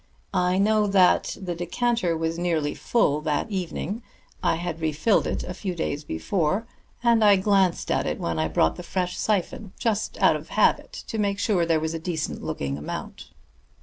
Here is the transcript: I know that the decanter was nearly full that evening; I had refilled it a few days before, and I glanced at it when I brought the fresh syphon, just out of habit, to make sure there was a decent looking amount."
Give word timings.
I 0.33 0.57
know 0.57 0.87
that 0.87 1.37
the 1.39 1.53
decanter 1.53 2.17
was 2.17 2.39
nearly 2.39 2.73
full 2.73 3.21
that 3.21 3.51
evening; 3.51 4.01
I 4.41 4.55
had 4.55 4.81
refilled 4.81 5.27
it 5.27 5.43
a 5.43 5.53
few 5.53 5.75
days 5.75 6.03
before, 6.03 6.65
and 7.03 7.23
I 7.23 7.35
glanced 7.35 7.91
at 7.91 8.07
it 8.07 8.19
when 8.19 8.39
I 8.39 8.47
brought 8.47 8.77
the 8.77 8.81
fresh 8.81 9.15
syphon, 9.15 9.73
just 9.77 10.17
out 10.19 10.35
of 10.35 10.49
habit, 10.49 10.91
to 11.05 11.19
make 11.19 11.37
sure 11.37 11.67
there 11.67 11.79
was 11.79 11.93
a 11.93 11.99
decent 11.99 12.41
looking 12.43 12.79
amount." 12.79 13.29